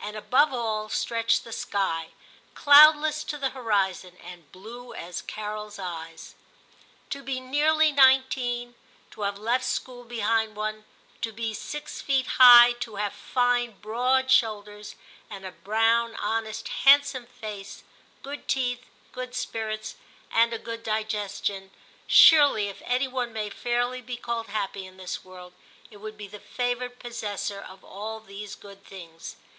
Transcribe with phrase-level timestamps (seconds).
[0.00, 2.08] And above all stretched the sky,
[2.52, 6.34] cloudless to the horizon, and blue as Carols eyes.
[7.08, 8.74] To be nearly nineteen,
[9.12, 10.84] to have left school behind one,
[11.22, 14.94] to be six feet high, to have fine broad shoulders,
[15.30, 17.82] and a brown, honest, hand some face,
[18.22, 19.96] good teeth, good spirits,
[20.30, 21.70] and a good digestion—
[22.06, 25.54] surely if any one may fairly be called happy in this world,
[25.90, 29.36] it would be the favoured possessor of all these good things.